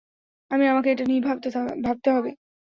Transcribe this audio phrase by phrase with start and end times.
[0.51, 2.29] আমি-আমাকে এটা নিয়ে ভাবতে হবে।